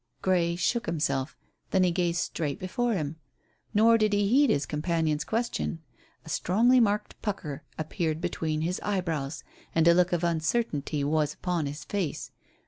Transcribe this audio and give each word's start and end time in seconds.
Grey 0.23 0.55
shook 0.55 0.87
himself; 0.87 1.37
then 1.69 1.83
he 1.83 1.91
gazed 1.91 2.21
straight 2.21 2.57
before 2.57 2.93
him. 2.93 3.17
Nor 3.71 3.99
did 3.99 4.13
he 4.13 4.27
heed 4.27 4.49
his 4.49 4.65
companion's 4.65 5.23
question. 5.23 5.79
A 6.25 6.27
strongly 6.29 6.79
marked 6.79 7.21
pucker 7.21 7.61
appeared 7.77 8.19
between 8.19 8.61
his 8.61 8.79
eyebrows, 8.81 9.43
and 9.75 9.87
a 9.87 9.93
look 9.93 10.11
of 10.11 10.23
uncertainty 10.23 11.03
was 11.03 11.35
upon 11.35 11.67
his 11.67 11.83
face. 11.83 12.31